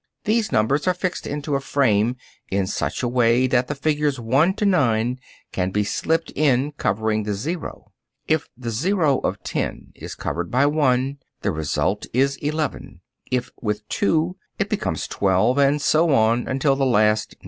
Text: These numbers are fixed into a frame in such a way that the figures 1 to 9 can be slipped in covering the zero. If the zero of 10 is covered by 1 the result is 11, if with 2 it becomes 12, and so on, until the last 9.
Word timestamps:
These 0.23 0.51
numbers 0.51 0.87
are 0.87 0.95
fixed 0.95 1.27
into 1.27 1.53
a 1.53 1.59
frame 1.61 2.15
in 2.49 2.65
such 2.65 3.03
a 3.03 3.07
way 3.07 3.45
that 3.45 3.67
the 3.67 3.75
figures 3.75 4.19
1 4.19 4.55
to 4.55 4.65
9 4.65 5.19
can 5.51 5.69
be 5.69 5.83
slipped 5.83 6.31
in 6.35 6.71
covering 6.71 7.21
the 7.21 7.35
zero. 7.35 7.91
If 8.27 8.47
the 8.57 8.71
zero 8.71 9.19
of 9.19 9.43
10 9.43 9.91
is 9.93 10.15
covered 10.15 10.49
by 10.49 10.65
1 10.65 11.19
the 11.43 11.51
result 11.51 12.07
is 12.13 12.37
11, 12.37 13.01
if 13.29 13.51
with 13.61 13.87
2 13.89 14.37
it 14.57 14.69
becomes 14.69 15.07
12, 15.07 15.59
and 15.59 15.79
so 15.79 16.09
on, 16.15 16.47
until 16.47 16.75
the 16.75 16.83
last 16.83 17.35
9. 17.35 17.39